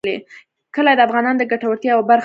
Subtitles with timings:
[0.75, 2.19] کلي د افغانانو د ګټورتیا یوه برخه ده.